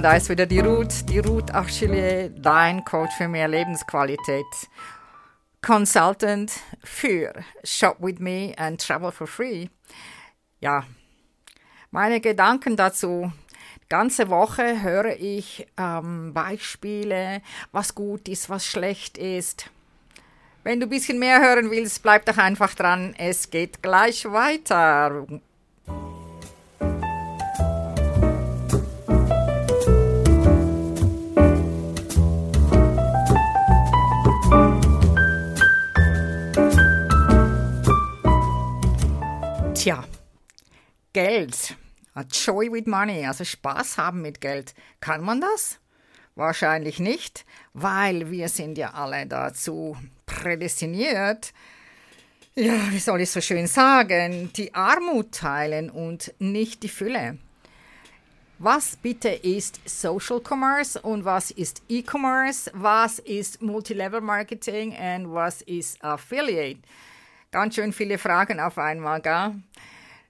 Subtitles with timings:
[0.00, 4.46] Da ist wieder die Ruth, die Ruth Achille, dein Coach für mehr Lebensqualität.
[5.60, 6.50] Consultant
[6.82, 9.66] für Shop with Me and Travel for Free.
[10.60, 10.84] Ja,
[11.90, 13.32] meine Gedanken dazu.
[13.90, 19.70] Ganze Woche höre ich ähm, Beispiele, was gut ist, was schlecht ist.
[20.64, 23.14] Wenn du ein bisschen mehr hören willst, bleib doch einfach dran.
[23.18, 25.26] Es geht gleich weiter.
[39.82, 40.04] Tja,
[41.12, 41.76] Geld.
[42.14, 44.76] A joy with money, also Spaß haben mit Geld.
[45.00, 45.80] Kann man das?
[46.36, 51.52] Wahrscheinlich nicht, weil wir sind ja alle dazu prädestiniert,
[52.54, 57.38] ja, wie soll ich so schön sagen, die Armut teilen und nicht die Fülle.
[58.60, 62.70] Was bitte ist Social Commerce und was ist E-Commerce?
[62.72, 66.78] Was ist Multilevel Marketing und was ist Affiliate?
[67.52, 69.52] Ganz schön viele Fragen auf einmal, gell?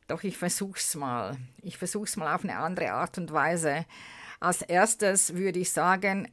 [0.08, 1.36] Doch ich versuch's mal.
[1.62, 3.86] Ich versuch's mal auf eine andere Art und Weise.
[4.40, 6.28] Als erstes würde ich sagen,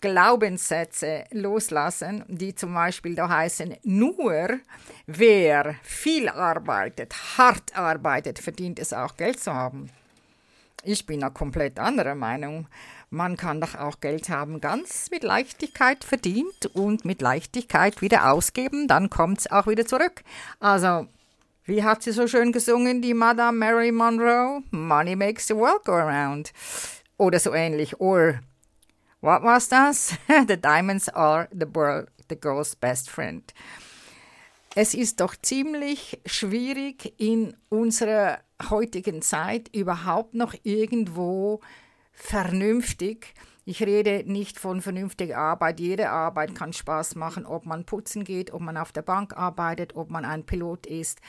[0.00, 4.60] Glaubenssätze loslassen, die zum Beispiel da heißen, nur
[5.06, 9.90] wer viel arbeitet, hart arbeitet, verdient es auch Geld zu haben.
[10.84, 12.68] Ich bin da komplett anderer Meinung.
[13.14, 18.88] Man kann doch auch Geld haben, ganz mit Leichtigkeit verdient und mit Leichtigkeit wieder ausgeben,
[18.88, 20.24] dann kommt es auch wieder zurück.
[20.60, 21.06] Also,
[21.66, 24.62] wie hat sie so schön gesungen, die Madame Mary Monroe?
[24.70, 26.54] Money makes the world go around.
[27.18, 28.00] Oder so ähnlich.
[28.00, 28.40] Or,
[29.20, 30.14] what was das?
[30.48, 33.52] the diamonds are the, world, the girl's best friend.
[34.74, 38.38] Es ist doch ziemlich schwierig in unserer
[38.70, 41.60] heutigen Zeit überhaupt noch irgendwo
[42.12, 43.34] vernünftig.
[43.64, 45.80] Ich rede nicht von vernünftiger Arbeit.
[45.80, 49.94] Jede Arbeit kann Spaß machen, ob man putzen geht, ob man auf der Bank arbeitet,
[49.94, 51.20] ob man ein Pilot ist.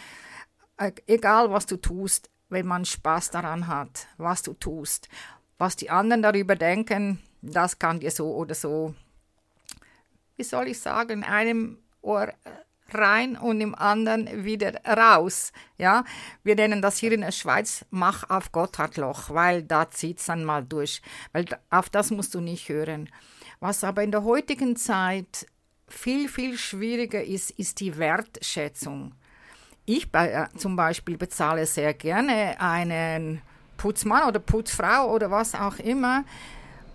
[0.78, 5.10] Äh, egal, was du tust, wenn man Spaß daran hat, was du tust.
[5.58, 8.96] Was die anderen darüber denken, das kann dir so oder so,
[10.36, 12.34] wie soll ich sagen, einem Ohr äh,
[12.96, 15.52] rein und im anderen wieder raus.
[15.78, 16.04] Ja,
[16.44, 20.44] wir nennen das hier in der Schweiz Mach auf Gotthardloch, weil da zieht es dann
[20.44, 21.02] mal durch.
[21.32, 23.09] Weil auf das musst du nicht hören.
[23.59, 25.48] Was aber in der heutigen Zeit
[25.88, 29.14] viel, viel schwieriger ist, ist die Wertschätzung.
[29.86, 33.42] Ich äh, zum Beispiel bezahle sehr gerne einen
[33.78, 36.24] Putzmann oder Putzfrau oder was auch immer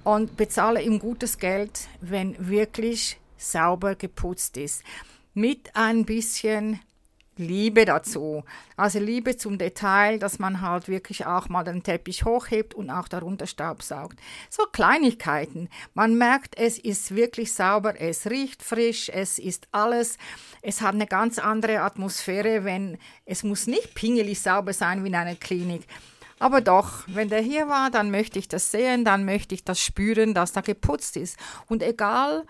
[0.04, 4.82] und bezahle ihm gutes Geld, wenn wirklich sauber geputzt ist
[5.38, 6.80] mit ein bisschen
[7.36, 8.42] Liebe dazu.
[8.76, 13.06] Also Liebe zum Detail, dass man halt wirklich auch mal den Teppich hochhebt und auch
[13.06, 14.18] darunter Staubsaugt.
[14.50, 15.68] So Kleinigkeiten.
[15.94, 20.18] Man merkt, es ist wirklich sauber, es riecht frisch, es ist alles.
[20.62, 25.14] Es hat eine ganz andere Atmosphäre, wenn es muss nicht pingelig sauber sein wie in
[25.14, 25.86] einer Klinik.
[26.40, 29.80] Aber doch, wenn der hier war, dann möchte ich das sehen, dann möchte ich das
[29.80, 31.36] spüren, dass da geputzt ist.
[31.66, 32.44] Und egal,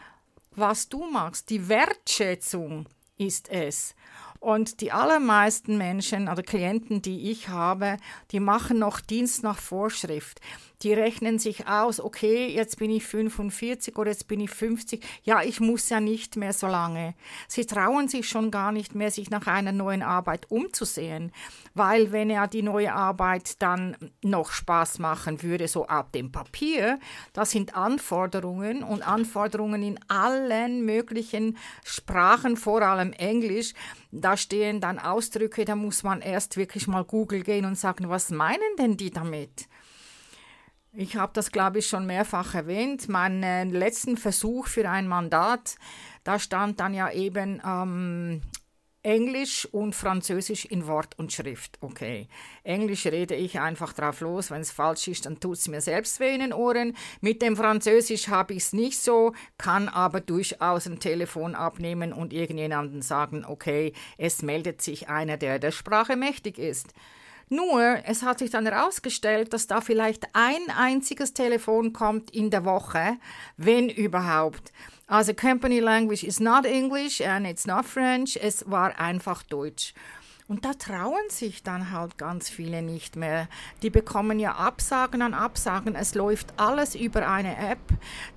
[0.55, 1.51] was du machst.
[1.51, 2.87] Die Wertschätzung
[3.17, 3.95] ist es.
[4.41, 7.97] Und die allermeisten Menschen oder Klienten, die ich habe,
[8.31, 10.41] die machen noch Dienst nach Vorschrift.
[10.83, 15.05] Die rechnen sich aus, okay, jetzt bin ich 45 oder jetzt bin ich 50.
[15.25, 17.15] Ja, ich muss ja nicht mehr so lange.
[17.49, 21.33] Sie trauen sich schon gar nicht mehr, sich nach einer neuen Arbeit umzusehen,
[21.75, 27.01] weil wenn ja die neue Arbeit dann noch Spaß machen würde, so ab dem Papier,
[27.33, 33.75] das sind Anforderungen und Anforderungen in allen möglichen Sprachen, vor allem Englisch.
[34.13, 38.31] Da stehen dann Ausdrücke, da muss man erst wirklich mal Google gehen und sagen, was
[38.31, 39.67] meinen denn die damit?
[41.01, 43.09] Ich habe das, glaube ich, schon mehrfach erwähnt.
[43.09, 45.77] Meinen letzten Versuch für ein Mandat,
[46.25, 48.43] da stand dann ja eben ähm,
[49.05, 51.79] Englisch und Französisch in Wort und Schrift.
[51.81, 52.27] Okay.
[52.65, 54.51] Englisch rede ich einfach drauf los.
[54.51, 56.97] Wenn es falsch ist, dann tut es mir selbst weh in den Ohren.
[57.21, 62.33] Mit dem Französisch habe ich es nicht so, kann aber durchaus ein Telefon abnehmen und
[62.33, 66.93] irgendjemandem sagen, okay, es meldet sich einer, der der Sprache mächtig ist.
[67.49, 72.65] Nur, es hat sich dann herausgestellt, dass da vielleicht ein einziges Telefon kommt in der
[72.65, 73.17] Woche,
[73.57, 74.73] wenn überhaupt.
[75.07, 79.95] Also Company Language is not English and it's not French, es war einfach Deutsch.
[80.49, 83.49] Und da trauen sich dann halt ganz viele nicht mehr.
[83.83, 85.95] Die bekommen ja Absagen an Absagen.
[85.95, 87.79] Es läuft alles über eine App.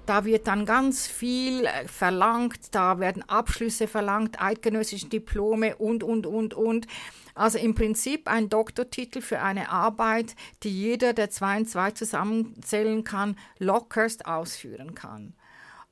[0.06, 2.76] Da wird dann ganz viel äh, verlangt.
[2.76, 6.86] Da werden Abschlüsse verlangt, eidgenössische Diplome und, und, und, und.
[7.34, 13.06] Also im Prinzip ein Doktortitel für eine Arbeit, die jeder, der zwei und zwei zusammenzählen
[13.06, 15.34] kann, lockerst ausführen kann.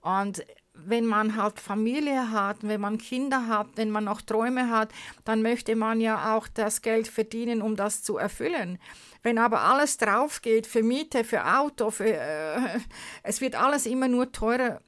[0.01, 0.43] Und
[0.85, 4.91] wenn man halt Familie hat, wenn man Kinder hat, wenn man noch Träume hat,
[5.25, 8.79] dann möchte man ja auch das Geld verdienen, um das zu erfüllen.
[9.23, 12.79] Wenn aber alles drauf geht für Miete, für Auto, für, äh,
[13.23, 14.81] es wird alles immer nur teurer,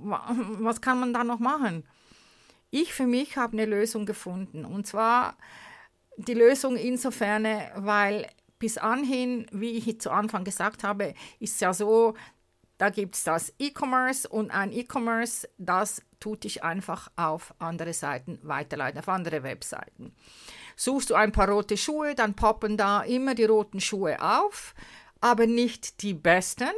[0.00, 1.84] was kann man da noch machen?
[2.70, 5.36] Ich für mich habe eine Lösung gefunden und zwar
[6.16, 8.26] die Lösung insofern, weil
[8.58, 12.14] bis anhin, wie ich zu Anfang gesagt habe, ist es ja so,
[12.82, 18.40] da gibt es das E-Commerce und ein E-Commerce, das tut dich einfach auf andere Seiten
[18.42, 20.16] weiterleiten, auf andere Webseiten.
[20.74, 24.74] Suchst du ein paar rote Schuhe, dann poppen da immer die roten Schuhe auf,
[25.20, 26.72] aber nicht die besten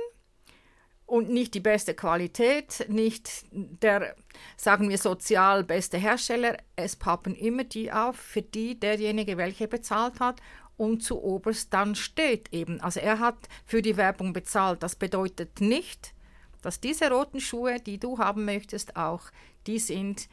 [1.07, 4.15] und nicht die beste Qualität, nicht der,
[4.59, 6.59] sagen wir, sozial beste Hersteller.
[6.77, 10.43] Es poppen immer die auf, für die derjenige, welcher bezahlt hat
[10.77, 12.81] und zu oberst dann steht eben.
[12.81, 13.37] Also er hat
[13.67, 14.83] für die Werbung bezahlt.
[14.83, 16.15] Das bedeutet nicht,
[16.63, 19.23] dass diese roten Schuhe, die du haben möchtest, auch
[19.67, 20.29] die sind,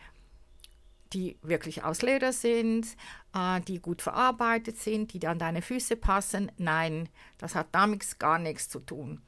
[1.13, 2.87] die wirklich aus Leder sind,
[3.35, 6.51] äh, die gut verarbeitet sind, die an deine Füße passen.
[6.57, 9.21] Nein, das hat damit gar nichts zu tun.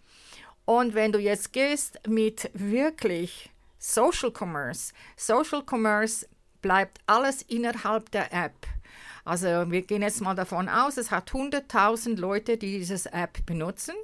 [0.65, 6.25] Und wenn du jetzt gehst mit wirklich Social Commerce, Social Commerce
[6.61, 8.55] bleibt alles innerhalb der App.
[9.25, 13.95] Also wir gehen jetzt mal davon aus, es hat 100.000 Leute, die diese App benutzen.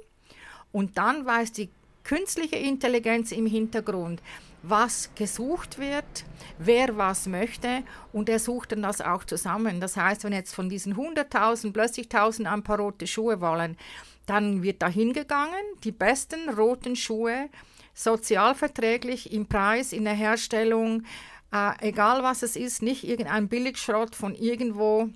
[0.72, 1.68] Und dann weiß die
[2.04, 4.22] künstliche Intelligenz im Hintergrund,
[4.62, 6.24] was gesucht wird,
[6.58, 7.82] wer was möchte
[8.12, 9.80] und er sucht dann das auch zusammen.
[9.80, 13.76] Das heißt, wenn jetzt von diesen 100.000 plötzlich 1.000 ein paar rote Schuhe wollen,
[14.26, 17.48] dann wird da hingegangen, die besten roten Schuhe,
[17.94, 21.04] sozialverträglich im Preis, in der Herstellung,
[21.52, 25.08] äh, egal was es ist, nicht irgendein Billigschrott von irgendwo,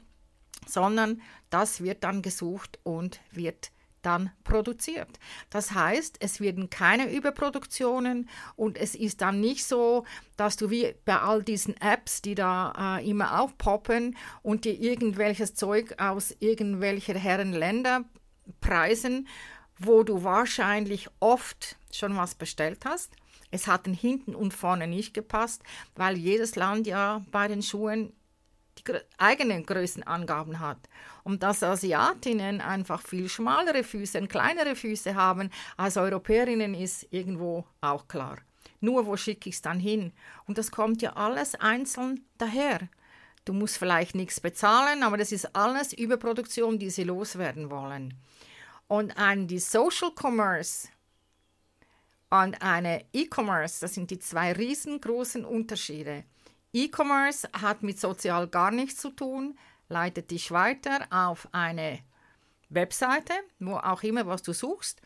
[0.66, 1.20] sondern
[1.50, 3.70] das wird dann gesucht und wird
[4.02, 5.08] dann produziert.
[5.50, 10.04] Das heißt, es werden keine Überproduktionen und es ist dann nicht so,
[10.36, 15.54] dass du wie bei all diesen Apps, die da äh, immer aufpoppen und dir irgendwelches
[15.54, 18.04] Zeug aus irgendwelcher Herren Länder
[18.60, 19.26] preisen,
[19.78, 23.12] wo du wahrscheinlich oft schon was bestellt hast
[23.54, 25.62] es hat hinten und vorne nicht gepasst,
[25.94, 28.12] weil jedes Land ja bei den Schuhen
[28.78, 30.88] die eigenen Größenangaben hat.
[31.22, 38.08] Und dass Asiatinnen einfach viel schmalere Füße kleinere Füße haben als Europäerinnen, ist irgendwo auch
[38.08, 38.38] klar.
[38.80, 40.12] Nur wo schicke ich es dann hin?
[40.46, 42.80] Und das kommt ja alles einzeln daher.
[43.44, 48.14] Du musst vielleicht nichts bezahlen, aber das ist alles Überproduktion, die sie loswerden wollen.
[48.88, 50.88] Und ein die Social Commerce
[52.42, 56.24] und eine E-Commerce, das sind die zwei riesengroßen Unterschiede.
[56.72, 59.56] E-Commerce hat mit sozial gar nichts zu tun,
[59.88, 62.00] leitet dich weiter auf eine
[62.70, 65.00] Webseite, wo auch immer, was du suchst.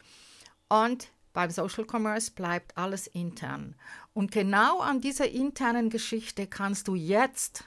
[0.70, 3.74] Und beim Social Commerce bleibt alles intern.
[4.14, 7.64] Und genau an dieser internen Geschichte kannst du jetzt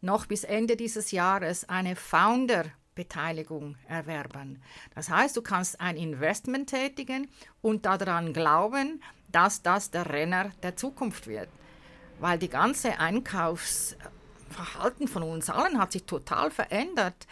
[0.00, 4.60] noch bis Ende dieses Jahres eine Founder Beteiligung erwerben.
[4.96, 7.28] Das heißt, du kannst ein Investment tätigen
[7.62, 9.00] und daran glauben,
[9.30, 11.48] dass das der Renner der Zukunft wird.
[12.18, 17.26] Weil die ganze Einkaufsverhalten von uns allen hat sich total verändert.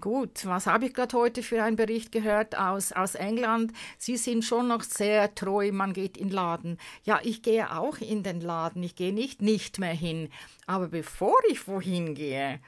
[0.00, 3.72] Gut, was habe ich gerade heute für einen Bericht gehört aus, aus England?
[3.96, 6.78] Sie sind schon noch sehr treu, man geht in den Laden.
[7.04, 10.28] Ja, ich gehe auch in den Laden, ich gehe nicht nicht mehr hin.
[10.66, 12.60] Aber bevor ich wohin gehe,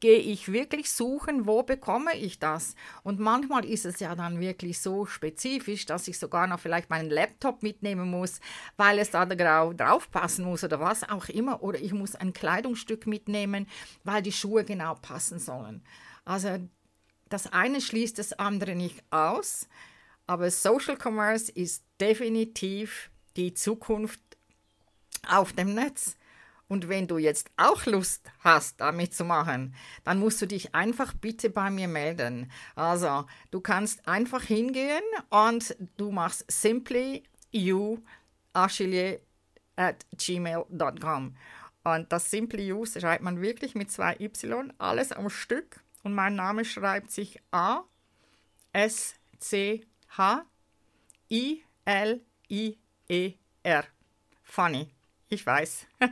[0.00, 2.74] gehe ich wirklich suchen, wo bekomme ich das?
[3.02, 7.08] Und manchmal ist es ja dann wirklich so spezifisch, dass ich sogar noch vielleicht meinen
[7.08, 8.40] Laptop mitnehmen muss,
[8.76, 11.62] weil es da drauf passen muss oder was auch immer.
[11.62, 13.66] Oder ich muss ein Kleidungsstück mitnehmen,
[14.04, 15.82] weil die Schuhe genau passen sollen.
[16.24, 16.58] Also
[17.28, 19.68] das eine schließt das andere nicht aus,
[20.26, 24.20] aber Social Commerce ist definitiv die Zukunft
[25.26, 26.16] auf dem Netz.
[26.68, 31.12] Und wenn du jetzt auch Lust hast, damit zu machen, dann musst du dich einfach
[31.14, 32.50] bitte bei mir melden.
[32.74, 37.98] Also, du kannst einfach hingehen und du machst simply you
[39.76, 41.36] at gmail.com.
[41.84, 45.80] Und das Simply You schreibt man wirklich mit zwei Y, alles am Stück.
[46.02, 47.84] Und mein Name schreibt sich A
[48.72, 50.44] S C H
[51.30, 52.20] I L
[52.50, 52.76] I
[53.08, 53.84] E R.
[54.42, 54.95] Funny.
[55.28, 55.86] Ich weiß.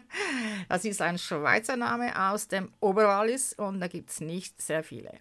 [0.68, 5.12] Das ist ein Schweizer Name aus dem Oberwallis und da gibt es nicht sehr viele.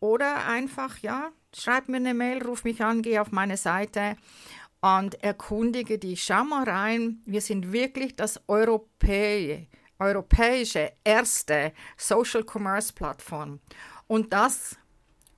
[0.00, 4.16] Oder einfach, ja, schreib mir eine Mail, ruf mich an, geh auf meine Seite
[4.80, 6.22] und erkundige dich.
[6.22, 9.66] Schau mal rein, wir sind wirklich das Europä
[9.98, 13.60] europäische erste Social Commerce Plattform.
[14.06, 14.76] Und das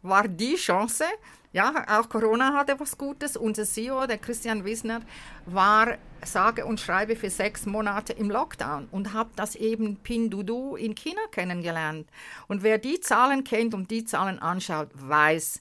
[0.02, 1.04] war die Chance,
[1.52, 3.36] ja, auch Corona hatte was Gutes.
[3.36, 5.00] Unser CEO, der Christian Wisner,
[5.46, 10.94] war sage und schreibe für sechs Monate im Lockdown und habe das eben Pinduoduo in
[10.94, 12.08] China kennengelernt.
[12.46, 15.60] Und wer die Zahlen kennt und die Zahlen anschaut, weiß,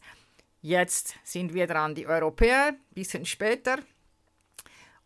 [0.62, 3.79] jetzt sind wir dran, die Europäer, ein bisschen später.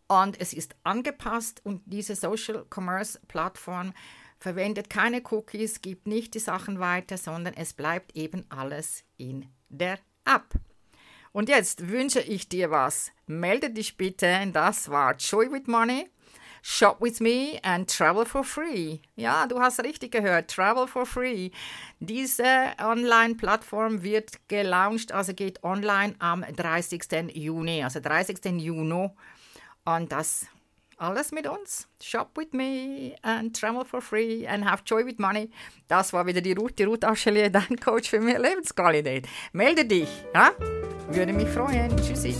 [0.06, 3.94] Und es ist angepasst und diese Social Commerce Plattform
[4.38, 9.98] verwendet keine Cookies, gibt nicht die Sachen weiter, sondern es bleibt eben alles in der
[10.26, 10.54] App.
[11.34, 13.10] Und jetzt wünsche ich dir was.
[13.26, 14.48] Melde dich bitte.
[14.52, 16.08] Das war Joy with Money.
[16.62, 19.00] Shop with me and travel for free.
[19.16, 20.48] Ja, du hast richtig gehört.
[20.48, 21.50] Travel for free.
[21.98, 22.44] Diese
[22.80, 27.34] Online-Plattform wird gelauncht, also geht online am 30.
[27.34, 28.62] Juni, also 30.
[28.62, 29.10] Juni.
[29.84, 30.46] Und das
[30.98, 31.88] alles mit uns.
[32.02, 35.50] Shop with me and travel for free and have joy with money.
[35.88, 39.26] Das war wieder die Ruth, die Ruth Aschelier, dein Coach für mehr Lebensqualität.
[39.52, 40.52] Melde dich, ja?
[41.08, 41.96] Würde mich freuen.
[41.96, 42.34] Tschüssi.